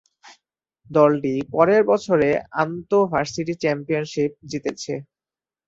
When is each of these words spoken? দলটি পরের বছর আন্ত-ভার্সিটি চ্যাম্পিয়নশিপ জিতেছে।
দলটি 0.89 1.33
পরের 1.51 1.81
বছর 1.83 2.17
আন্ত-ভার্সিটি 2.61 3.53
চ্যাম্পিয়নশিপ 3.61 4.31
জিতেছে। 4.49 4.93